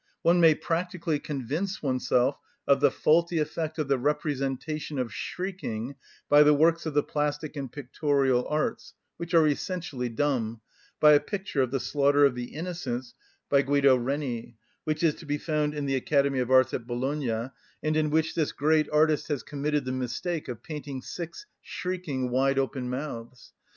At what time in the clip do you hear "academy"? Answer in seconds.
15.97-16.39